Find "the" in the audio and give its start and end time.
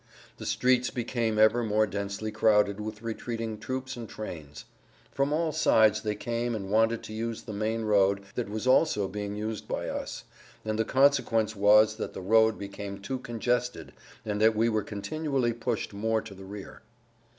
0.37-0.47, 7.43-7.53, 10.79-10.85, 12.15-12.19, 16.33-16.45